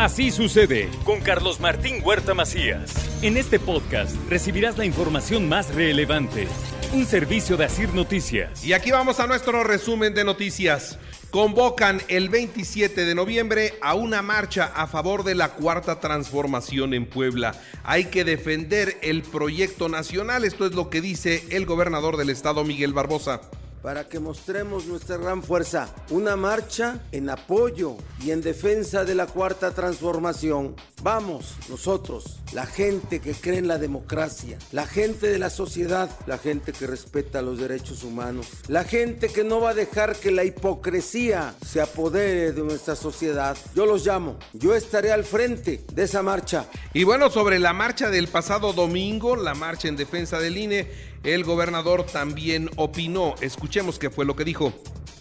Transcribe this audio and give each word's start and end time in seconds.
Así 0.00 0.30
sucede 0.30 0.88
con 1.04 1.20
Carlos 1.20 1.60
Martín 1.60 2.00
Huerta 2.02 2.32
Macías. 2.32 2.90
En 3.20 3.36
este 3.36 3.58
podcast 3.58 4.16
recibirás 4.30 4.78
la 4.78 4.86
información 4.86 5.46
más 5.46 5.74
relevante. 5.74 6.48
Un 6.94 7.04
servicio 7.04 7.58
de 7.58 7.66
Asir 7.66 7.92
Noticias. 7.92 8.64
Y 8.64 8.72
aquí 8.72 8.92
vamos 8.92 9.20
a 9.20 9.26
nuestro 9.26 9.62
resumen 9.62 10.14
de 10.14 10.24
noticias. 10.24 10.98
Convocan 11.30 12.00
el 12.08 12.30
27 12.30 13.04
de 13.04 13.14
noviembre 13.14 13.74
a 13.82 13.92
una 13.92 14.22
marcha 14.22 14.72
a 14.74 14.86
favor 14.86 15.22
de 15.22 15.34
la 15.34 15.50
cuarta 15.50 16.00
transformación 16.00 16.94
en 16.94 17.04
Puebla. 17.04 17.60
Hay 17.84 18.06
que 18.06 18.24
defender 18.24 18.96
el 19.02 19.20
proyecto 19.20 19.90
nacional, 19.90 20.46
esto 20.46 20.64
es 20.64 20.72
lo 20.72 20.88
que 20.88 21.02
dice 21.02 21.44
el 21.50 21.66
gobernador 21.66 22.16
del 22.16 22.30
estado 22.30 22.64
Miguel 22.64 22.94
Barbosa 22.94 23.42
para 23.82 24.08
que 24.08 24.20
mostremos 24.20 24.86
nuestra 24.86 25.16
gran 25.16 25.42
fuerza. 25.42 25.88
Una 26.10 26.36
marcha 26.36 27.00
en 27.12 27.30
apoyo 27.30 27.96
y 28.22 28.30
en 28.30 28.40
defensa 28.40 29.04
de 29.04 29.14
la 29.14 29.26
cuarta 29.26 29.72
transformación. 29.72 30.76
Vamos, 31.02 31.54
nosotros, 31.68 32.40
la 32.52 32.66
gente 32.66 33.20
que 33.20 33.32
cree 33.32 33.58
en 33.58 33.68
la 33.68 33.78
democracia, 33.78 34.58
la 34.72 34.86
gente 34.86 35.28
de 35.28 35.38
la 35.38 35.48
sociedad, 35.48 36.10
la 36.26 36.36
gente 36.36 36.72
que 36.72 36.86
respeta 36.86 37.40
los 37.40 37.58
derechos 37.58 38.04
humanos, 38.04 38.48
la 38.68 38.84
gente 38.84 39.28
que 39.28 39.44
no 39.44 39.60
va 39.60 39.70
a 39.70 39.74
dejar 39.74 40.16
que 40.16 40.30
la 40.30 40.44
hipocresía 40.44 41.54
se 41.66 41.80
apodere 41.80 42.52
de 42.52 42.62
nuestra 42.62 42.96
sociedad. 42.96 43.56
Yo 43.74 43.86
los 43.86 44.04
llamo, 44.04 44.36
yo 44.52 44.74
estaré 44.74 45.10
al 45.10 45.24
frente 45.24 45.84
de 45.92 46.02
esa 46.02 46.22
marcha. 46.22 46.66
Y 46.92 47.04
bueno, 47.04 47.30
sobre 47.30 47.58
la 47.58 47.72
marcha 47.72 48.10
del 48.10 48.28
pasado 48.28 48.72
domingo, 48.72 49.36
la 49.36 49.54
marcha 49.54 49.88
en 49.88 49.96
defensa 49.96 50.38
del 50.38 50.58
INE, 50.58 51.09
el 51.22 51.44
gobernador 51.44 52.04
también 52.04 52.70
opinó. 52.76 53.34
Escuchemos 53.40 53.98
qué 53.98 54.10
fue 54.10 54.24
lo 54.24 54.36
que 54.36 54.44
dijo. 54.44 54.72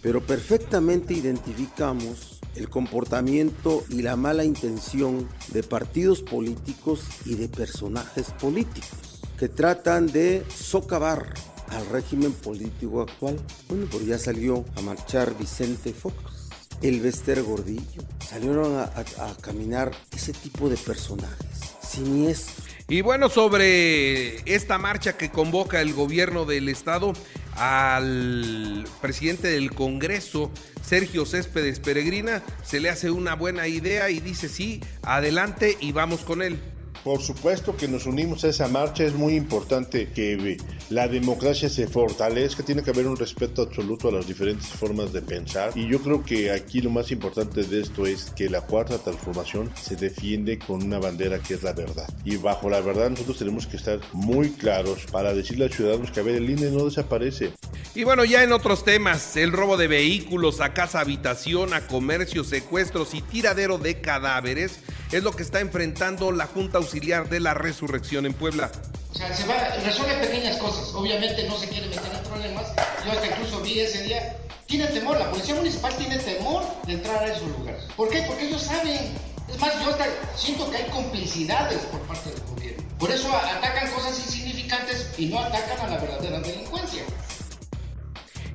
Pero 0.02 0.22
perfectamente 0.26 1.14
identificamos 1.14 2.40
el 2.56 2.70
comportamiento 2.70 3.84
y 3.90 4.02
la 4.02 4.16
mala 4.16 4.44
intención 4.44 5.28
de 5.50 5.62
partidos 5.62 6.22
políticos 6.22 7.02
y 7.26 7.36
de 7.36 7.50
personajes 7.50 8.32
políticos 8.40 9.22
que 9.38 9.50
tratan 9.50 10.08
de 10.08 10.44
socavar 10.54 11.34
al 11.70 11.86
régimen 11.88 12.34
político 12.34 13.02
actual. 13.02 13.40
Bueno, 13.68 13.88
pues 13.92 14.06
ya 14.06 14.18
salió 14.18 14.66
a 14.76 14.82
marchar 14.82 15.38
Vicente 15.38 15.94
Fox, 15.94 16.50
el 16.82 17.02
Bester 17.02 17.44
Gordillo. 17.44 18.04
Salieron 18.26 18.78
a, 18.78 18.84
a 18.86 19.36
caminar 19.42 19.92
ese 20.12 20.34
tipo 20.34 20.70
de 20.70 20.78
personajes 20.78 21.76
siniestros 21.82 22.69
y 22.90 23.02
bueno, 23.02 23.30
sobre 23.30 24.38
esta 24.52 24.80
marcha 24.80 25.16
que 25.16 25.30
convoca 25.30 25.80
el 25.80 25.94
gobierno 25.94 26.46
del 26.46 26.70
estado 26.70 27.14
al 27.56 28.88
presidente 29.00 29.50
del 29.50 29.72
Congreso, 29.72 30.52
Sergio 30.82 31.26
Céspedes 31.28 31.80
Peregrina, 31.80 32.42
se 32.64 32.80
le 32.80 32.90
hace 32.90 33.12
una 33.12 33.36
buena 33.36 33.68
idea 33.68 34.10
y 34.10 34.20
dice 34.20 34.50
sí, 34.50 34.82
adelante 35.04 35.78
y 35.80 35.92
vamos 35.92 36.22
con 36.22 36.42
él. 36.42 36.60
Por 37.04 37.22
supuesto 37.22 37.78
que 37.78 37.88
nos 37.88 38.06
unimos 38.06 38.44
a 38.44 38.50
esa 38.50 38.68
marcha, 38.68 39.06
es 39.06 39.14
muy 39.14 39.36
importante 39.36 40.10
que 40.10 40.58
la 40.90 41.08
democracia 41.08 41.70
se 41.70 41.88
fortalezca, 41.88 42.64
tiene 42.64 42.84
que 42.84 42.90
haber 42.90 43.08
un 43.08 43.16
respeto 43.16 43.62
absoluto 43.62 44.10
a 44.10 44.12
las 44.12 44.28
diferentes 44.28 44.68
formas 44.68 45.14
de 45.14 45.22
pensar. 45.22 45.72
Y 45.76 45.88
yo 45.88 46.02
creo 46.02 46.24
que 46.24 46.52
aquí 46.52 46.82
lo 46.82 46.90
más 46.90 47.12
importante 47.12 47.64
de 47.64 47.82
esto 47.82 48.06
es 48.06 48.32
que 48.36 48.50
la 48.50 48.62
cuarta 48.62 48.98
transformación 48.98 49.72
se 49.82 49.96
defiende 49.96 50.60
con 50.60 50.84
una 50.84 51.00
bandera 51.00 51.40
que 51.40 51.54
es 51.54 51.64
la 51.64 51.74
verdad. 51.74 52.08
Y 52.26 52.36
bajo 52.36 52.70
la 52.70 52.82
verdad 52.82 53.10
nosotros 53.10 53.38
tenemos 53.38 53.66
que 53.66 53.78
estar 53.78 54.00
muy 54.12 54.50
claros 54.52 55.06
para 55.12 55.34
decirle 55.34 55.66
a 55.66 55.68
los 55.68 55.78
ciudadanos 55.78 56.12
que 56.12 56.20
a 56.20 56.24
el 56.24 56.50
INE 56.50 56.70
no 56.70 56.86
desaparece. 56.86 57.54
Y 57.96 58.04
bueno, 58.04 58.24
ya 58.24 58.44
en 58.44 58.52
otros 58.52 58.84
temas, 58.86 59.36
el 59.36 59.52
robo 59.52 59.76
de 59.76 59.88
vehículos 59.88 60.62
a 60.62 60.74
casa 60.74 61.00
habitación, 61.00 61.74
a 61.74 61.88
comercio, 61.88 62.44
secuestros 62.44 63.14
y 63.14 63.22
tiradero 63.22 63.78
de 63.78 64.00
cadáveres 64.00 64.80
es 65.12 65.24
lo 65.24 65.32
que 65.32 65.44
está 65.44 65.60
enfrentando 65.60 66.32
la 66.32 66.46
Junta 66.46 66.78
Auxiliar 66.78 67.30
de 67.30 67.40
la 67.40 67.54
Resurrección 67.54 68.26
en 68.26 68.34
Puebla. 68.34 68.72
O 69.12 69.18
sea, 69.18 69.34
se 69.34 69.46
va, 69.48 69.56
resuelve 69.84 70.16
pequeñas 70.18 70.58
cosas. 70.58 70.94
Obviamente 70.94 71.48
no 71.48 71.58
se 71.58 71.68
quiere 71.68 71.88
meter 71.88 72.14
en 72.14 72.30
problemas. 72.30 72.68
Yo 73.06 73.12
hasta 73.12 73.26
incluso 73.26 73.60
vi 73.62 73.80
ese 73.80 74.04
día. 74.04 74.38
Tiene 74.68 74.86
temor, 74.88 75.18
la 75.18 75.32
policía 75.32 75.56
municipal 75.56 75.96
tiene 75.98 76.20
temor 76.20 76.64
de 76.86 76.94
entrar 76.94 77.24
a 77.24 77.26
esos 77.26 77.48
lugares. 77.58 77.84
¿Por 77.96 78.10
qué? 78.10 78.22
Porque 78.28 78.48
ellos 78.48 78.62
saben. 78.62 79.18
Es 79.48 79.60
más, 79.60 79.74
yo 79.84 79.90
hasta 79.90 80.06
siento 80.36 80.70
que 80.70 80.78
hay 80.78 80.90
complicidades 80.92 81.80
por 81.86 82.02
parte 82.02 82.30
del 82.30 82.42
gobierno. 82.42 82.84
Por 83.00 83.10
eso 83.10 83.36
atacan 83.36 83.90
cosas 83.92 84.20
insignificantes 84.20 85.10
y 85.18 85.26
no 85.26 85.40
atacan 85.40 85.80
a 85.80 85.88
la 85.88 85.98
verdadera 85.98 86.40
delincuencia. 86.42 87.02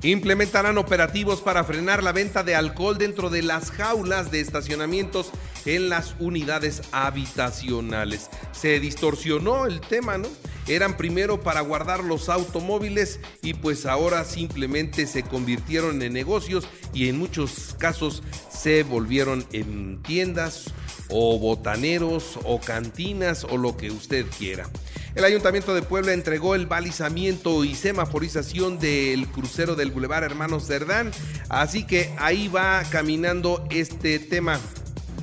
Implementarán 0.04 0.76
operativos 0.76 1.40
para 1.40 1.64
frenar 1.64 2.02
la 2.02 2.12
venta 2.12 2.42
de 2.42 2.54
alcohol 2.54 2.98
dentro 2.98 3.30
de 3.30 3.40
las 3.40 3.70
jaulas 3.70 4.30
de 4.30 4.40
estacionamientos 4.40 5.30
en 5.64 5.88
las 5.88 6.14
unidades 6.18 6.82
habitacionales. 6.92 8.28
Se 8.52 8.78
distorsionó 8.80 9.64
el 9.64 9.80
tema, 9.80 10.18
¿no? 10.18 10.28
Eran 10.68 10.98
primero 10.98 11.40
para 11.40 11.62
guardar 11.62 12.04
los 12.04 12.28
automóviles 12.28 13.18
y 13.40 13.54
pues 13.54 13.86
ahora 13.86 14.24
simplemente 14.24 15.06
se 15.06 15.22
convirtieron 15.22 16.02
en 16.02 16.12
negocios 16.12 16.68
y 16.92 17.08
en 17.08 17.16
muchos 17.16 17.74
casos 17.78 18.22
se 18.50 18.82
volvieron 18.82 19.46
en 19.52 20.02
tiendas 20.02 20.66
o 21.08 21.38
botaneros 21.38 22.38
o 22.44 22.60
cantinas 22.60 23.44
o 23.44 23.56
lo 23.56 23.74
que 23.78 23.90
usted 23.90 24.26
quiera. 24.38 24.68
El 25.14 25.24
Ayuntamiento 25.24 25.76
de 25.76 25.82
Puebla 25.82 26.12
entregó 26.12 26.56
el 26.56 26.66
balizamiento 26.66 27.64
y 27.64 27.76
semaforización 27.76 28.80
del 28.80 29.28
crucero 29.28 29.76
del 29.76 29.92
Boulevard 29.92 30.24
Hermanos 30.24 30.66
Cerdán, 30.66 31.12
así 31.48 31.84
que 31.86 32.12
ahí 32.18 32.48
va 32.48 32.82
caminando 32.90 33.64
este 33.70 34.18
tema 34.18 34.58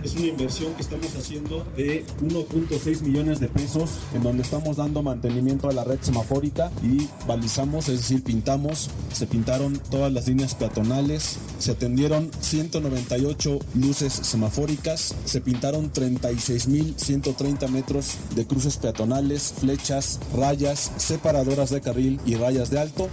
es 0.04 0.14
una 0.16 0.28
inversión 0.28 0.74
que 0.74 0.82
estamos 0.82 1.16
haciendo 1.16 1.66
de 1.76 2.06
1.6 2.22 3.02
millones 3.02 3.40
de 3.40 3.48
pesos 3.48 3.92
en 4.14 4.24
donde 4.24 4.44
estamos 4.44 4.78
dando 4.78 5.04
mantenimiento 5.04 5.70
a 5.70 5.74
la 5.74 5.84
red 5.84 6.00
semafórica 6.02 6.72
y 6.84 7.08
balizamos, 7.28 7.90
es 7.90 8.00
decir, 8.00 8.24
pintamos, 8.24 8.90
se 9.14 9.28
pintaron 9.28 9.80
todas 9.90 10.12
las 10.12 10.28
líneas 10.28 10.56
peatonales, 10.56 11.38
se 11.60 11.72
atendieron 11.72 12.32
198 12.40 13.60
luces 13.76 14.14
semafóricas, 14.14 15.16
se 15.26 15.42
pintaron 15.42 15.92
36.130 15.92 17.70
metros 17.70 18.16
de 18.36 18.46
cruces 18.46 18.78
peatonales, 18.78 19.54
flechas, 19.60 20.20
rayas, 20.36 20.92
separadoras 20.98 21.70
de 21.70 21.82
carril 21.82 22.20
y 22.26 22.36
rayas 22.36 22.70
de 22.70 22.80
alto. 22.80 23.10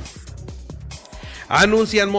Anuncian 1.48 2.12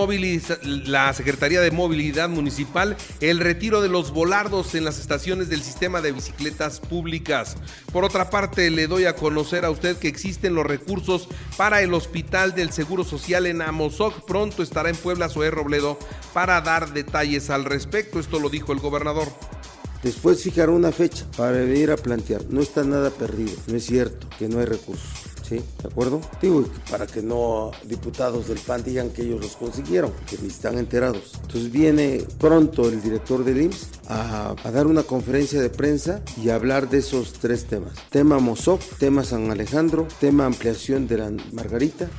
la 0.85 1.13
Secretaría 1.13 1.61
de 1.61 1.69
Movilidad 1.69 2.29
Municipal 2.29 2.97
el 3.21 3.39
retiro 3.39 3.79
de 3.79 3.87
los 3.87 4.11
volardos 4.11 4.73
en 4.73 4.83
las 4.83 4.99
estaciones 4.99 5.49
del 5.49 5.61
sistema 5.61 6.01
de 6.01 6.11
bicicletas 6.11 6.79
públicas. 6.79 7.55
Por 7.93 8.03
otra 8.03 8.31
parte, 8.31 8.71
le 8.71 8.87
doy 8.87 9.05
a 9.05 9.15
conocer 9.15 9.65
a 9.65 9.69
usted 9.71 9.97
que 9.97 10.07
existen 10.07 10.55
los 10.55 10.65
recursos 10.65 11.27
para 11.57 11.81
el 11.81 11.93
Hospital 11.93 12.55
del 12.55 12.71
Seguro 12.71 13.03
Social 13.03 13.45
en 13.45 13.61
Amozoc. 13.61 14.25
Pronto 14.25 14.63
estará 14.63 14.89
en 14.89 14.95
Puebla 14.95 15.29
Zoé 15.29 15.51
Robledo 15.51 15.99
para 16.33 16.59
dar 16.61 16.91
detalles 16.93 17.51
al 17.51 17.65
respecto. 17.65 18.19
Esto 18.19 18.39
lo 18.39 18.49
dijo 18.49 18.73
el 18.73 18.79
gobernador. 18.79 19.27
Después 20.01 20.41
fijar 20.41 20.69
una 20.71 20.91
fecha 20.91 21.25
para 21.37 21.51
venir 21.51 21.91
a 21.91 21.97
plantear. 21.97 22.45
No 22.49 22.61
está 22.61 22.83
nada 22.83 23.11
perdido. 23.11 23.53
No 23.67 23.75
es 23.75 23.85
cierto 23.85 24.27
que 24.39 24.47
no 24.47 24.59
hay 24.59 24.65
recursos. 24.65 25.28
¿Sí? 25.49 25.61
¿De 25.81 25.89
acuerdo? 25.89 26.21
Digo, 26.41 26.63
para 26.89 27.07
que 27.07 27.21
no 27.21 27.71
diputados 27.83 28.47
del 28.47 28.59
PAN 28.59 28.83
digan 28.83 29.09
que 29.09 29.23
ellos 29.23 29.41
los 29.41 29.55
consiguieron, 29.55 30.13
que 30.29 30.37
ni 30.41 30.47
están 30.47 30.77
enterados. 30.77 31.33
Entonces 31.41 31.71
viene 31.71 32.23
pronto 32.37 32.87
el 32.87 33.01
director 33.01 33.43
del 33.43 33.63
IMSS 33.63 33.89
a, 34.07 34.55
a 34.63 34.71
dar 34.71 34.87
una 34.87 35.03
conferencia 35.03 35.61
de 35.61 35.69
prensa 35.69 36.21
y 36.37 36.49
a 36.49 36.55
hablar 36.55 36.89
de 36.89 36.99
esos 36.99 37.33
tres 37.33 37.65
temas. 37.65 37.93
Tema 38.09 38.39
Mozoc, 38.39 38.81
tema 38.99 39.23
San 39.23 39.51
Alejandro, 39.51 40.07
tema 40.19 40.45
ampliación 40.45 41.07
de 41.07 41.17
la 41.17 41.31
Margarita 41.51 42.09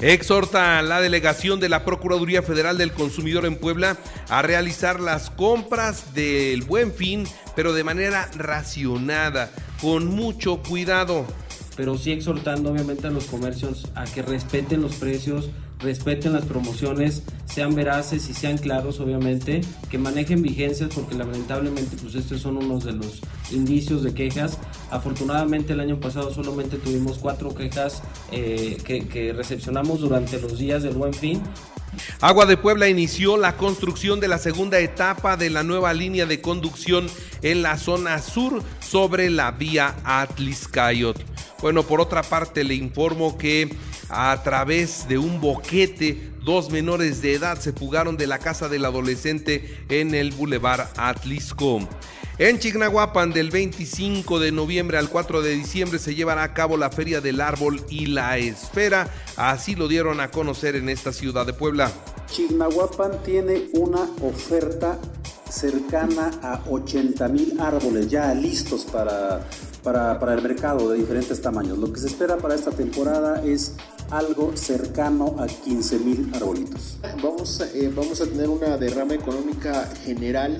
Exhorta 0.00 0.78
a 0.78 0.82
la 0.82 1.00
delegación 1.00 1.60
de 1.60 1.68
la 1.68 1.84
Procuraduría 1.84 2.42
Federal 2.42 2.76
del 2.76 2.92
Consumidor 2.92 3.46
en 3.46 3.56
Puebla 3.56 3.96
a 4.28 4.42
realizar 4.42 5.00
las 5.00 5.30
compras 5.30 6.14
del 6.14 6.62
buen 6.62 6.92
fin, 6.92 7.24
pero 7.54 7.72
de 7.72 7.84
manera 7.84 8.28
racionada, 8.36 9.50
con 9.80 10.06
mucho 10.06 10.62
cuidado 10.62 11.26
pero 11.76 11.98
sí 11.98 12.12
exhortando 12.12 12.70
obviamente 12.70 13.06
a 13.06 13.10
los 13.10 13.26
comercios 13.26 13.88
a 13.94 14.04
que 14.04 14.22
respeten 14.22 14.82
los 14.82 14.94
precios 14.96 15.50
respeten 15.84 16.32
las 16.32 16.44
promociones, 16.44 17.22
sean 17.46 17.74
veraces 17.74 18.28
y 18.28 18.34
sean 18.34 18.58
claros, 18.58 19.00
obviamente, 19.00 19.60
que 19.90 19.98
manejen 19.98 20.42
vigencias, 20.42 20.90
porque 20.94 21.14
lamentablemente, 21.14 21.96
pues 22.00 22.14
estos 22.14 22.40
son 22.40 22.56
unos 22.56 22.84
de 22.84 22.92
los 22.92 23.20
indicios 23.52 24.02
de 24.02 24.14
quejas. 24.14 24.58
Afortunadamente, 24.90 25.74
el 25.74 25.80
año 25.80 26.00
pasado 26.00 26.32
solamente 26.32 26.78
tuvimos 26.78 27.18
cuatro 27.18 27.54
quejas 27.54 28.02
eh, 28.32 28.78
que, 28.84 29.32
recepcionamos 29.32 30.00
durante 30.00 30.40
los 30.40 30.58
días 30.58 30.82
del 30.82 30.94
Buen 30.94 31.14
Fin. 31.14 31.42
Agua 32.20 32.44
de 32.46 32.56
Puebla 32.56 32.88
inició 32.88 33.36
la 33.36 33.56
construcción 33.56 34.18
de 34.18 34.26
la 34.26 34.38
segunda 34.38 34.80
etapa 34.80 35.36
de 35.36 35.50
la 35.50 35.62
nueva 35.62 35.94
línea 35.94 36.26
de 36.26 36.40
conducción 36.40 37.06
en 37.42 37.62
la 37.62 37.78
zona 37.78 38.20
sur 38.20 38.62
sobre 38.80 39.30
la 39.30 39.52
vía 39.52 39.94
Atliscayot. 40.04 41.33
Bueno, 41.60 41.82
por 41.82 42.00
otra 42.00 42.22
parte 42.22 42.64
le 42.64 42.74
informo 42.74 43.38
que 43.38 43.74
a 44.08 44.42
través 44.42 45.08
de 45.08 45.18
un 45.18 45.40
boquete 45.40 46.30
dos 46.44 46.70
menores 46.70 47.22
de 47.22 47.34
edad 47.34 47.58
se 47.58 47.72
fugaron 47.72 48.16
de 48.16 48.26
la 48.26 48.38
casa 48.38 48.68
del 48.68 48.84
adolescente 48.84 49.84
en 49.88 50.14
el 50.14 50.32
Boulevard 50.32 50.88
Atlisco. 50.96 51.80
En 52.36 52.58
Chignahuapan, 52.58 53.32
del 53.32 53.50
25 53.50 54.40
de 54.40 54.50
noviembre 54.50 54.98
al 54.98 55.08
4 55.08 55.40
de 55.40 55.52
diciembre, 55.52 56.00
se 56.00 56.16
llevará 56.16 56.42
a 56.42 56.52
cabo 56.52 56.76
la 56.76 56.90
Feria 56.90 57.20
del 57.20 57.40
Árbol 57.40 57.80
y 57.88 58.06
la 58.06 58.38
Esfera. 58.38 59.08
Así 59.36 59.76
lo 59.76 59.86
dieron 59.86 60.18
a 60.18 60.32
conocer 60.32 60.74
en 60.74 60.88
esta 60.88 61.12
ciudad 61.12 61.46
de 61.46 61.52
Puebla. 61.52 61.92
Chignahuapan 62.26 63.22
tiene 63.22 63.68
una 63.74 64.02
oferta 64.20 64.98
cercana 65.48 66.32
a 66.42 66.60
80 66.68 67.28
mil 67.28 67.60
árboles 67.60 68.08
ya 68.08 68.34
listos 68.34 68.84
para, 68.84 69.46
para, 69.84 70.18
para, 70.18 70.34
el 70.34 70.42
mercado 70.42 70.90
de 70.90 70.98
diferentes 70.98 71.40
tamaños. 71.40 71.78
Lo 71.78 71.92
que 71.92 72.00
se 72.00 72.08
espera 72.08 72.38
para 72.38 72.54
esta 72.54 72.72
temporada 72.72 73.44
es 73.44 73.76
algo 74.10 74.56
cercano 74.56 75.36
a 75.38 75.46
15 75.46 75.98
mil 76.00 76.30
arbolitos. 76.34 76.98
Vamos, 77.22 77.60
eh, 77.60 77.92
vamos 77.94 78.20
a 78.20 78.26
tener 78.26 78.48
una 78.48 78.76
derrama 78.76 79.14
económica 79.14 79.88
general 80.04 80.58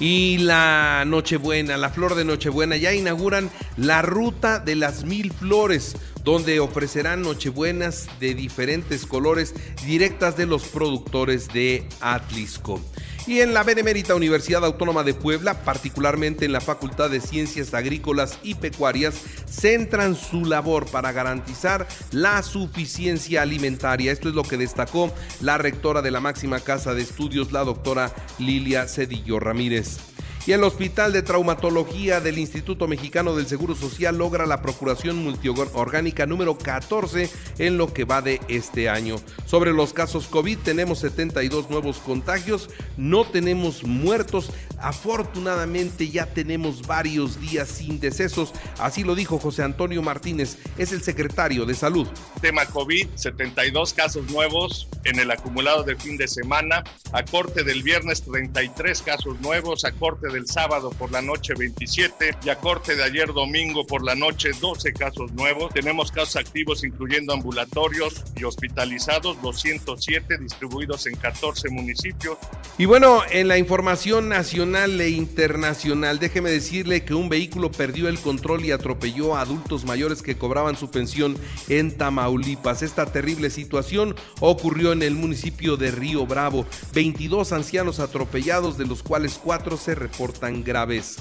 y 0.00 0.38
la 0.38 1.04
Nochebuena, 1.06 1.76
la 1.76 1.90
flor 1.90 2.14
de 2.14 2.24
Nochebuena, 2.24 2.76
ya 2.76 2.92
inauguran 2.94 3.50
la 3.76 4.02
ruta 4.02 4.60
de 4.60 4.76
las 4.76 5.04
mil 5.04 5.32
flores, 5.32 5.96
donde 6.22 6.60
ofrecerán 6.60 7.22
Nochebuenas 7.22 8.06
de 8.20 8.34
diferentes 8.34 9.06
colores 9.06 9.54
directas 9.84 10.36
de 10.36 10.46
los 10.46 10.64
productores 10.64 11.48
de 11.48 11.88
Atlisco. 12.00 12.80
Y 13.28 13.42
en 13.42 13.52
la 13.52 13.62
Benemérita 13.62 14.14
Universidad 14.14 14.64
Autónoma 14.64 15.02
de 15.02 15.12
Puebla, 15.12 15.62
particularmente 15.62 16.46
en 16.46 16.52
la 16.52 16.62
Facultad 16.62 17.10
de 17.10 17.20
Ciencias 17.20 17.74
Agrícolas 17.74 18.38
y 18.42 18.54
Pecuarias, 18.54 19.20
centran 19.46 20.16
su 20.16 20.46
labor 20.46 20.86
para 20.86 21.12
garantizar 21.12 21.86
la 22.10 22.42
suficiencia 22.42 23.42
alimentaria. 23.42 24.12
Esto 24.12 24.30
es 24.30 24.34
lo 24.34 24.44
que 24.44 24.56
destacó 24.56 25.12
la 25.42 25.58
rectora 25.58 26.00
de 26.00 26.10
la 26.10 26.20
máxima 26.20 26.60
casa 26.60 26.94
de 26.94 27.02
estudios, 27.02 27.52
la 27.52 27.64
doctora 27.64 28.14
Lilia 28.38 28.88
Cedillo 28.88 29.38
Ramírez. 29.38 30.07
Y 30.48 30.52
el 30.52 30.64
Hospital 30.64 31.12
de 31.12 31.20
Traumatología 31.20 32.22
del 32.22 32.38
Instituto 32.38 32.88
Mexicano 32.88 33.36
del 33.36 33.46
Seguro 33.46 33.74
Social 33.74 34.16
logra 34.16 34.46
la 34.46 34.62
procuración 34.62 35.22
multiorgánica 35.22 36.24
número 36.24 36.56
14 36.56 37.28
en 37.58 37.76
lo 37.76 37.92
que 37.92 38.06
va 38.06 38.22
de 38.22 38.40
este 38.48 38.88
año. 38.88 39.16
Sobre 39.44 39.74
los 39.74 39.92
casos 39.92 40.26
COVID 40.26 40.56
tenemos 40.56 41.00
72 41.00 41.68
nuevos 41.68 41.98
contagios, 41.98 42.70
no 42.96 43.26
tenemos 43.26 43.84
muertos, 43.84 44.50
afortunadamente 44.80 46.08
ya 46.08 46.26
tenemos 46.26 46.86
varios 46.86 47.40
días 47.40 47.68
sin 47.68 48.00
decesos, 48.00 48.52
así 48.78 49.04
lo 49.04 49.14
dijo 49.14 49.38
José 49.38 49.62
Antonio 49.62 50.02
Martínez, 50.02 50.58
es 50.76 50.92
el 50.92 51.02
secretario 51.02 51.66
de 51.66 51.74
Salud. 51.74 52.06
Tema 52.40 52.66
COVID, 52.66 53.08
72 53.14 53.94
casos 53.94 54.30
nuevos 54.30 54.88
en 55.04 55.18
el 55.18 55.30
acumulado 55.30 55.82
de 55.82 55.96
fin 55.96 56.16
de 56.16 56.28
semana, 56.28 56.84
a 57.12 57.24
corte 57.24 57.64
del 57.64 57.82
viernes 57.82 58.22
33 58.22 59.02
casos 59.02 59.40
nuevos, 59.40 59.84
a 59.84 59.92
corte 59.92 60.28
del 60.28 60.46
sábado 60.46 60.90
por 60.90 61.10
la 61.10 61.22
noche 61.22 61.54
27 61.54 62.36
y 62.44 62.48
a 62.50 62.56
corte 62.56 62.94
de 62.94 63.04
ayer 63.04 63.32
domingo 63.32 63.86
por 63.86 64.04
la 64.04 64.14
noche 64.14 64.50
12 64.60 64.92
casos 64.92 65.32
nuevos. 65.32 65.72
Tenemos 65.72 66.12
casos 66.12 66.36
activos 66.36 66.84
incluyendo 66.84 67.32
ambulatorios 67.32 68.24
y 68.36 68.44
hospitalizados 68.44 69.40
207 69.42 70.38
distribuidos 70.38 71.06
en 71.06 71.16
14 71.16 71.70
municipios. 71.70 72.38
Y 72.76 72.84
bueno, 72.84 73.22
en 73.30 73.48
la 73.48 73.58
información 73.58 74.28
nacional 74.28 74.67
e 74.76 75.08
internacional, 75.08 76.18
déjeme 76.18 76.50
decirle 76.50 77.02
que 77.02 77.14
un 77.14 77.30
vehículo 77.30 77.72
perdió 77.72 78.06
el 78.08 78.18
control 78.18 78.66
y 78.66 78.70
atropelló 78.70 79.34
a 79.34 79.40
adultos 79.40 79.86
mayores 79.86 80.20
que 80.20 80.36
cobraban 80.36 80.76
su 80.76 80.90
pensión 80.90 81.38
en 81.68 81.96
Tamaulipas. 81.96 82.82
Esta 82.82 83.06
terrible 83.06 83.48
situación 83.48 84.14
ocurrió 84.40 84.92
en 84.92 85.02
el 85.02 85.14
municipio 85.14 85.78
de 85.78 85.90
Río 85.90 86.26
Bravo. 86.26 86.66
22 86.92 87.52
ancianos 87.52 87.98
atropellados, 87.98 88.76
de 88.76 88.86
los 88.86 89.02
cuales 89.02 89.40
4 89.42 89.78
se 89.78 89.94
reportan 89.94 90.62
graves. 90.62 91.16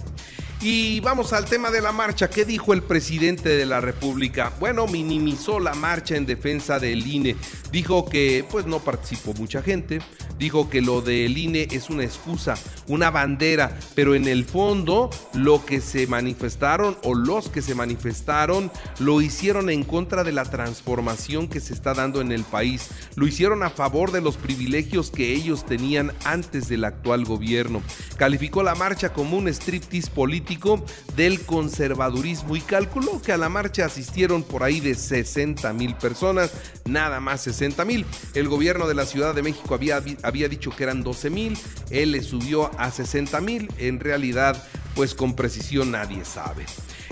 Y 0.60 1.02
vamos 1.02 1.34
al 1.34 1.46
tema 1.46 1.70
de 1.70 1.82
la 1.82 1.92
marcha. 1.92 2.32
¿Qué 2.32 2.44
dijo 2.44 2.74
el 2.74 2.82
presidente 2.82 3.50
de 3.50 3.66
la 3.68 3.80
República? 3.80 4.52
Bueno, 4.60 4.88
minimizó 4.88 5.60
la 5.60 5.76
marcha 5.76 6.16
en 6.16 6.26
defensa 6.26 6.80
del 6.80 7.06
INE. 7.06 7.36
Dijo 7.72 8.10
que 8.10 8.44
pues 8.50 8.66
no 8.66 8.80
participó 8.80 9.34
mucha 9.36 9.62
gente. 9.62 10.00
Dijo 10.40 10.70
que 10.70 10.82
lo 10.82 11.02
del 11.02 11.38
INE 11.38 11.68
es 11.72 11.90
una 11.90 12.04
excusa, 12.04 12.56
una 12.88 13.10
bandera, 13.10 13.78
pero 13.96 14.16
en 14.16 14.28
el 14.28 14.46
fondo 14.46 15.10
lo 15.34 15.66
que 15.66 15.82
se 15.82 16.08
manifestaron 16.08 16.98
o 17.04 17.16
los 17.16 17.50
que 17.50 17.62
se 17.62 17.76
manifestaron 17.76 18.72
lo 19.00 19.22
hicieron 19.22 19.70
en 19.70 19.84
contra 19.84 20.24
de 20.24 20.32
la 20.32 20.46
transformación 20.46 21.48
que 21.48 21.60
se 21.60 21.74
está 21.74 21.94
dando 21.94 22.22
en 22.22 22.32
el 22.32 22.44
país. 22.44 22.90
Lo 23.16 23.28
hicieron 23.28 23.64
a 23.64 23.70
favor 23.70 24.12
de 24.12 24.22
los 24.22 24.38
privilegios 24.38 25.12
que 25.12 25.34
ellos 25.34 25.66
tenían 25.66 26.14
antes 26.24 26.68
del 26.68 26.86
actual 26.86 27.26
gobierno. 27.26 27.82
Calificó 28.18 28.64
la 28.64 28.76
marcha 28.76 29.14
como 29.14 29.38
un 29.38 29.48
striptease 29.48 30.12
político 30.12 30.84
del 31.16 31.42
conservadurismo 31.42 32.56
y 32.56 32.62
calculó 32.62 33.22
que 33.22 33.32
a 33.32 33.38
la 33.38 33.50
marcha 33.50 33.86
asistieron 33.86 34.44
por 34.44 34.64
ahí 34.64 34.80
de 34.80 34.96
60 34.96 35.72
mil 35.74 35.96
personas, 35.96 36.52
nada 36.86 37.20
más 37.20 37.42
60 37.42 37.86
mil. 37.86 38.06
El 38.34 38.48
gobierno 38.48 38.88
de 38.88 38.96
la 38.96 39.06
Ciudad 39.06 39.34
de 39.34 39.44
México 39.44 39.74
había, 39.74 40.02
había 40.28 40.50
dicho 40.50 40.72
que 40.76 40.84
eran 40.84 41.04
12 41.04 41.30
mil, 41.30 41.58
él 41.90 42.12
le 42.12 42.22
subió 42.22 42.70
a 42.80 42.92
60 42.92 43.40
mil, 43.42 43.70
en 43.78 44.00
realidad 44.00 44.62
pues 44.98 45.14
con 45.14 45.36
precisión 45.36 45.92
nadie 45.92 46.26
sabe. 46.26 46.66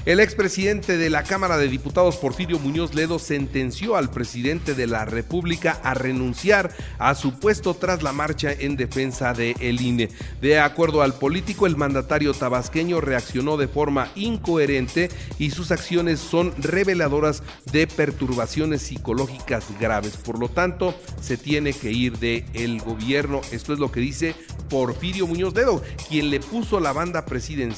El 0.07 0.19
expresidente 0.19 0.97
de 0.97 1.09
la 1.09 1.23
Cámara 1.23 1.57
de 1.57 1.67
Diputados, 1.67 2.17
Porfirio 2.17 2.59
Muñoz 2.59 2.93
Ledo, 2.93 3.17
sentenció 3.17 3.95
al 3.95 4.11
presidente 4.11 4.75
de 4.75 4.85
la 4.85 5.05
República 5.05 5.79
a 5.83 5.93
renunciar 5.93 6.71
a 6.99 7.15
su 7.15 7.39
puesto 7.39 7.75
tras 7.75 8.03
la 8.03 8.11
marcha 8.11 8.51
en 8.51 8.75
defensa 8.75 9.33
de 9.33 9.55
el 9.59 9.81
INE. 9.81 10.09
De 10.41 10.59
acuerdo 10.59 11.01
al 11.01 11.15
político, 11.15 11.65
el 11.65 11.75
mandatario 11.75 12.33
tabasqueño 12.33 13.01
reaccionó 13.01 13.57
de 13.57 13.67
forma 13.67 14.11
incoherente 14.15 15.09
y 15.39 15.51
sus 15.51 15.71
acciones 15.71 16.19
son 16.19 16.53
reveladoras 16.57 17.41
de 17.71 17.87
perturbaciones 17.87 18.83
psicológicas 18.83 19.65
graves. 19.79 20.17
Por 20.17 20.39
lo 20.39 20.49
tanto, 20.49 20.95
se 21.21 21.37
tiene 21.37 21.73
que 21.73 21.91
ir 21.91 22.17
de 22.19 22.45
el 22.53 22.79
gobierno. 22.79 23.41
Esto 23.51 23.73
es 23.73 23.79
lo 23.79 23.91
que 23.91 24.01
dice 24.01 24.35
Porfirio 24.69 25.25
Muñoz 25.25 25.55
Ledo, 25.55 25.81
quien 26.09 26.29
le 26.29 26.39
puso 26.39 26.79
la 26.79 26.93
banda 26.93 27.25
presidencial 27.25 27.74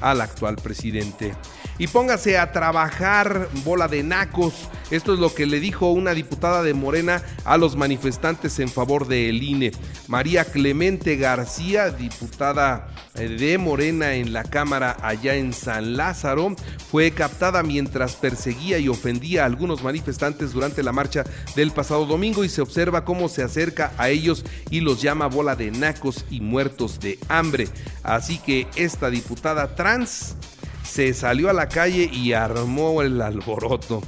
al 0.00 0.20
actual 0.20 0.56
presidente 0.56 1.34
y 1.78 1.86
póngase 1.88 2.38
a 2.38 2.52
trabajar 2.52 3.48
bola 3.64 3.88
de 3.88 4.02
nacos. 4.02 4.54
Esto 4.90 5.12
es 5.12 5.20
lo 5.20 5.34
que 5.34 5.46
le 5.46 5.60
dijo 5.60 5.90
una 5.90 6.14
diputada 6.14 6.62
de 6.62 6.74
Morena 6.74 7.22
a 7.44 7.58
los 7.58 7.76
manifestantes 7.76 8.58
en 8.58 8.68
favor 8.68 9.06
del 9.06 9.42
INE. 9.42 9.72
María 10.08 10.44
Clemente 10.44 11.16
García, 11.16 11.90
diputada 11.90 12.88
de 13.16 13.58
Morena 13.58 14.14
en 14.14 14.32
la 14.32 14.44
Cámara 14.44 14.96
allá 15.02 15.34
en 15.34 15.52
San 15.52 15.96
Lázaro, 15.96 16.54
fue 16.90 17.10
captada 17.10 17.62
mientras 17.62 18.14
perseguía 18.14 18.78
y 18.78 18.88
ofendía 18.88 19.42
a 19.42 19.46
algunos 19.46 19.82
manifestantes 19.82 20.52
durante 20.52 20.82
la 20.82 20.92
marcha 20.92 21.24
del 21.54 21.72
pasado 21.72 22.06
domingo 22.06 22.44
y 22.44 22.48
se 22.48 22.62
observa 22.62 23.04
cómo 23.04 23.28
se 23.28 23.42
acerca 23.42 23.92
a 23.98 24.08
ellos 24.10 24.44
y 24.70 24.80
los 24.80 25.02
llama 25.02 25.26
bola 25.26 25.56
de 25.56 25.70
nacos 25.70 26.24
y 26.30 26.40
muertos 26.40 27.00
de 27.00 27.18
hambre. 27.28 27.68
Así 28.02 28.38
que 28.38 28.66
esta 28.76 29.10
diputada 29.10 29.74
trans 29.74 30.36
se 30.96 31.12
salió 31.12 31.50
a 31.50 31.52
la 31.52 31.68
calle 31.68 32.08
y 32.10 32.32
armó 32.32 33.02
el 33.02 33.20
alboroto. 33.20 34.00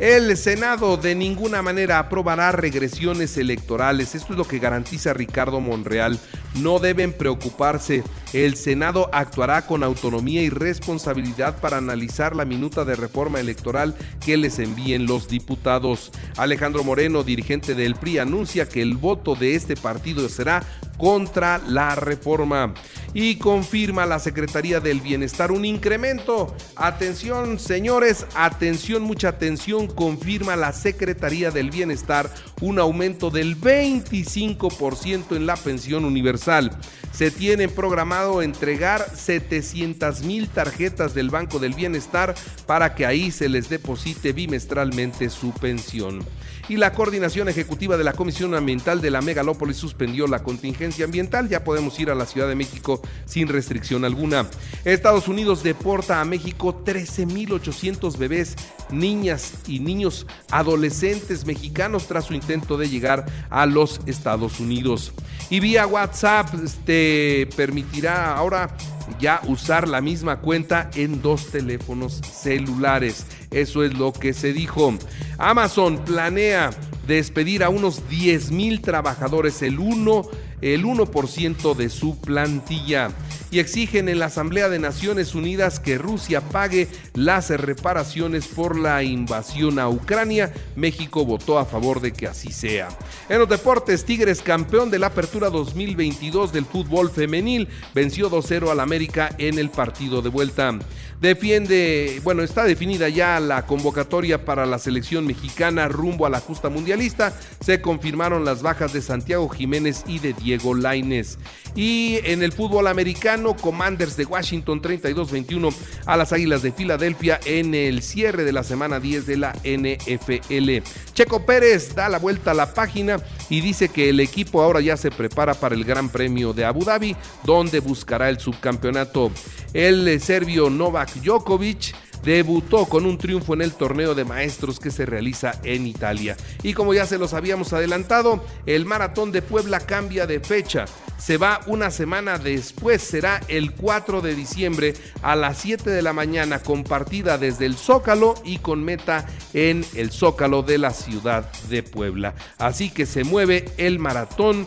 El 0.00 0.36
Senado 0.36 0.96
de 0.96 1.14
ninguna 1.14 1.62
manera 1.62 2.00
aprobará 2.00 2.50
regresiones 2.50 3.36
electorales. 3.36 4.16
Esto 4.16 4.32
es 4.32 4.38
lo 4.38 4.44
que 4.48 4.58
garantiza 4.58 5.14
Ricardo 5.14 5.60
Monreal. 5.60 6.18
No 6.56 6.80
deben 6.80 7.12
preocuparse. 7.12 8.02
El 8.32 8.56
Senado 8.56 9.08
actuará 9.12 9.66
con 9.66 9.84
autonomía 9.84 10.42
y 10.42 10.48
responsabilidad 10.48 11.60
para 11.60 11.76
analizar 11.76 12.34
la 12.34 12.44
minuta 12.44 12.84
de 12.84 12.96
reforma 12.96 13.38
electoral 13.38 13.94
que 14.24 14.36
les 14.36 14.58
envíen 14.58 15.06
los 15.06 15.28
diputados. 15.28 16.10
Alejandro 16.36 16.82
Moreno, 16.82 17.22
dirigente 17.22 17.76
del 17.76 17.94
PRI, 17.94 18.18
anuncia 18.18 18.68
que 18.68 18.82
el 18.82 18.96
voto 18.96 19.36
de 19.36 19.54
este 19.54 19.76
partido 19.76 20.28
será 20.28 20.64
contra 20.98 21.58
la 21.58 21.94
reforma. 21.94 22.74
Y 23.14 23.36
confirma 23.36 24.06
la 24.06 24.18
Secretaría 24.18 24.80
del 24.80 25.00
Bienestar 25.00 25.52
un 25.52 25.64
incremento. 25.64 26.54
Atención, 26.76 27.58
señores, 27.58 28.26
atención, 28.34 29.02
mucha 29.02 29.28
atención, 29.28 29.86
confirma 29.86 30.56
la 30.56 30.72
Secretaría 30.72 31.50
del 31.50 31.70
Bienestar 31.70 32.30
un 32.60 32.78
aumento 32.78 33.30
del 33.30 33.60
25% 33.60 35.36
en 35.36 35.46
la 35.46 35.56
pensión 35.56 36.04
universal. 36.04 36.76
Se 37.12 37.30
tiene 37.30 37.68
programado 37.68 38.40
entregar 38.40 39.04
700 39.14 40.22
mil 40.22 40.48
tarjetas 40.48 41.14
del 41.14 41.30
Banco 41.30 41.58
del 41.58 41.74
Bienestar 41.74 42.34
para 42.66 42.94
que 42.94 43.04
ahí 43.04 43.30
se 43.30 43.48
les 43.48 43.68
deposite 43.68 44.32
bimestralmente 44.32 45.28
su 45.28 45.52
pensión 45.52 46.24
y 46.68 46.76
la 46.76 46.92
coordinación 46.92 47.48
ejecutiva 47.48 47.96
de 47.96 48.04
la 48.04 48.12
Comisión 48.12 48.54
Ambiental 48.54 49.00
de 49.00 49.10
la 49.10 49.20
Megalópolis 49.20 49.76
suspendió 49.76 50.26
la 50.26 50.42
contingencia 50.42 51.04
ambiental. 51.04 51.48
Ya 51.48 51.64
podemos 51.64 51.98
ir 51.98 52.10
a 52.10 52.14
la 52.14 52.26
Ciudad 52.26 52.48
de 52.48 52.54
México 52.54 53.01
sin 53.24 53.48
restricción 53.48 54.04
alguna. 54.04 54.48
Estados 54.84 55.28
Unidos 55.28 55.62
deporta 55.62 56.20
a 56.20 56.24
México 56.24 56.82
13.800 56.84 58.16
bebés, 58.16 58.56
niñas 58.90 59.54
y 59.66 59.80
niños 59.80 60.26
adolescentes 60.50 61.46
mexicanos 61.46 62.06
tras 62.06 62.26
su 62.26 62.34
intento 62.34 62.76
de 62.76 62.88
llegar 62.88 63.26
a 63.50 63.66
los 63.66 64.00
Estados 64.06 64.60
Unidos. 64.60 65.12
Y 65.50 65.60
vía 65.60 65.86
WhatsApp 65.86 66.48
te 66.84 67.48
permitirá 67.56 68.34
ahora 68.34 68.76
ya 69.20 69.40
usar 69.46 69.88
la 69.88 70.00
misma 70.00 70.40
cuenta 70.40 70.90
en 70.94 71.20
dos 71.22 71.50
teléfonos 71.50 72.20
celulares. 72.32 73.26
Eso 73.50 73.84
es 73.84 73.94
lo 73.94 74.12
que 74.12 74.32
se 74.32 74.52
dijo. 74.52 74.94
Amazon 75.38 75.98
planea 76.04 76.70
despedir 77.06 77.64
a 77.64 77.68
unos 77.68 78.08
10 78.08 78.50
mil 78.50 78.80
trabajadores, 78.80 79.62
el 79.62 79.78
1, 79.78 80.22
el 80.60 80.84
1% 80.84 81.74
de 81.74 81.88
su 81.88 82.20
plantilla 82.20 83.10
y 83.52 83.58
exigen 83.58 84.08
en 84.08 84.18
la 84.18 84.26
Asamblea 84.26 84.70
de 84.70 84.78
Naciones 84.78 85.34
Unidas 85.34 85.78
que 85.78 85.98
Rusia 85.98 86.40
pague 86.40 86.88
las 87.12 87.50
reparaciones 87.50 88.46
por 88.46 88.78
la 88.78 89.02
invasión 89.02 89.78
a 89.78 89.88
Ucrania. 89.90 90.52
México 90.74 91.26
votó 91.26 91.58
a 91.58 91.66
favor 91.66 92.00
de 92.00 92.12
que 92.12 92.26
así 92.26 92.50
sea. 92.50 92.88
En 93.28 93.38
los 93.38 93.48
deportes, 93.48 94.06
Tigres, 94.06 94.40
campeón 94.40 94.90
de 94.90 94.98
la 94.98 95.08
Apertura 95.08 95.50
2022 95.50 96.50
del 96.50 96.64
fútbol 96.64 97.10
femenil, 97.10 97.68
venció 97.94 98.30
2-0 98.30 98.70
al 98.70 98.80
América 98.80 99.34
en 99.36 99.58
el 99.58 99.68
partido 99.68 100.22
de 100.22 100.30
vuelta. 100.30 100.78
Defiende, 101.22 102.20
bueno, 102.24 102.42
está 102.42 102.64
definida 102.64 103.08
ya 103.08 103.38
la 103.38 103.64
convocatoria 103.64 104.44
para 104.44 104.66
la 104.66 104.80
selección 104.80 105.24
mexicana 105.24 105.86
rumbo 105.86 106.26
a 106.26 106.30
la 106.30 106.40
justa 106.40 106.68
mundialista. 106.68 107.32
Se 107.64 107.80
confirmaron 107.80 108.44
las 108.44 108.60
bajas 108.60 108.92
de 108.92 109.02
Santiago 109.02 109.48
Jiménez 109.48 110.02
y 110.08 110.18
de 110.18 110.32
Diego 110.32 110.74
Laines. 110.74 111.38
Y 111.76 112.18
en 112.24 112.42
el 112.42 112.50
fútbol 112.50 112.88
americano, 112.88 113.56
Commanders 113.56 114.16
de 114.16 114.24
Washington 114.24 114.82
32-21 114.82 115.72
a 116.06 116.16
las 116.16 116.32
Águilas 116.32 116.62
de 116.62 116.72
Filadelfia 116.72 117.38
en 117.44 117.76
el 117.76 118.02
cierre 118.02 118.42
de 118.42 118.52
la 118.52 118.64
semana 118.64 118.98
10 118.98 119.24
de 119.24 119.36
la 119.36 119.52
NFL. 119.62 120.84
Checo 121.14 121.46
Pérez 121.46 121.94
da 121.94 122.08
la 122.08 122.18
vuelta 122.18 122.50
a 122.50 122.54
la 122.54 122.74
página 122.74 123.18
y 123.48 123.60
dice 123.60 123.90
que 123.90 124.08
el 124.08 124.18
equipo 124.18 124.60
ahora 124.60 124.80
ya 124.80 124.96
se 124.96 125.12
prepara 125.12 125.54
para 125.54 125.76
el 125.76 125.84
Gran 125.84 126.08
Premio 126.08 126.52
de 126.52 126.64
Abu 126.64 126.84
Dhabi, 126.84 127.14
donde 127.44 127.78
buscará 127.78 128.28
el 128.28 128.40
subcampeonato. 128.40 129.30
El 129.72 130.20
serbio 130.20 130.68
Novak 130.68 131.14
Djokovic 131.14 131.94
debutó 132.22 132.86
con 132.86 133.06
un 133.06 133.18
triunfo 133.18 133.54
en 133.54 133.62
el 133.62 133.72
torneo 133.72 134.14
de 134.14 134.24
maestros 134.24 134.78
que 134.78 134.90
se 134.90 135.06
realiza 135.06 135.58
en 135.64 135.86
Italia. 135.86 136.36
Y 136.62 136.74
como 136.74 136.94
ya 136.94 137.06
se 137.06 137.18
los 137.18 137.34
habíamos 137.34 137.72
adelantado, 137.72 138.44
el 138.66 138.84
maratón 138.84 139.32
de 139.32 139.42
Puebla 139.42 139.80
cambia 139.80 140.26
de 140.26 140.40
fecha. 140.40 140.84
Se 141.18 141.36
va 141.36 141.60
una 141.66 141.90
semana 141.90 142.38
después, 142.38 143.00
será 143.00 143.40
el 143.48 143.72
4 143.72 144.20
de 144.22 144.34
diciembre 144.34 144.94
a 145.22 145.36
las 145.36 145.58
7 145.58 145.88
de 145.90 146.02
la 146.02 146.12
mañana, 146.12 146.60
compartida 146.60 147.38
desde 147.38 147.66
el 147.66 147.76
Zócalo 147.76 148.34
y 148.44 148.58
con 148.58 148.82
meta 148.82 149.26
en 149.52 149.84
el 149.94 150.10
Zócalo 150.10 150.62
de 150.62 150.78
la 150.78 150.90
ciudad 150.90 151.50
de 151.68 151.82
Puebla. 151.82 152.34
Así 152.58 152.90
que 152.90 153.06
se 153.06 153.24
mueve 153.24 153.66
el 153.76 153.98
maratón 153.98 154.66